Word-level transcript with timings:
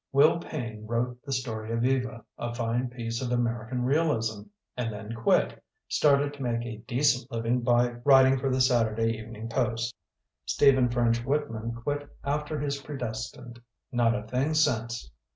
Will 0.11 0.39
Payne 0.39 0.87
wrote 0.87 1.21
'The 1.23 1.31
Story 1.33 1.71
of 1.71 1.85
Eva', 1.85 2.25
a 2.35 2.55
fine 2.55 2.87
piece 2.89 3.21
of 3.21 3.31
American 3.31 3.83
realism, 3.83 4.45
and 4.75 4.91
then 4.91 5.13
quit— 5.13 5.63
started 5.99 6.33
to 6.33 6.41
make 6.41 6.65
a 6.65 6.79
decent 6.87 7.31
living 7.31 7.61
by 7.61 7.83
DREISER— 7.83 7.87
AFTER 7.87 8.01
TWENTY 8.03 8.23
YEARS 8.23 8.25
85 8.25 8.25
writing 8.25 8.39
for 8.39 8.49
The 8.51 8.61
Saturday 8.61 9.17
Evenin^r 9.21 9.45
X 9.45 9.53
Post*. 9.53 9.95
Stephen 10.47 10.89
French 10.89 11.23
Whitman 11.23 11.75
quit 11.83 12.09
after 12.23 12.59
his 12.59 12.81
Tredestined\ 12.81 13.61
Not 13.91 14.15
a 14.15 14.23
thing 14.25 14.55
since. 14.55 15.11